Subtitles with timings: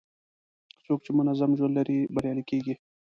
[0.85, 2.73] څوک چې منظم ژوند لري، بریالی کېږي.